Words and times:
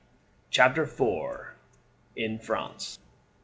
'"CHAPTER 0.57 0.81
IV: 0.85 1.53
In 2.15 2.39
France. 2.39 2.97